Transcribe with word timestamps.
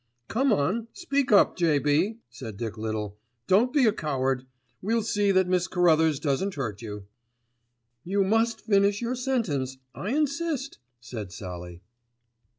"Come 0.29 0.51
on, 0.51 0.87
speak 0.93 1.31
up, 1.31 1.55
J.B.," 1.55 2.17
said 2.27 2.57
Dick 2.57 2.75
Little, 2.75 3.19
"don't 3.45 3.71
be 3.71 3.85
a 3.85 3.93
coward. 3.93 4.47
We'll 4.81 5.03
see 5.03 5.31
that 5.31 5.47
Miss 5.47 5.67
Carruthers 5.67 6.19
doesn't 6.19 6.55
hurt 6.55 6.81
you." 6.81 7.05
"You 8.03 8.23
must 8.23 8.61
finish 8.61 8.99
your 8.99 9.13
sentence, 9.13 9.77
I 9.93 10.09
insist," 10.13 10.79
said 11.01 11.31
Sallie. 11.31 11.83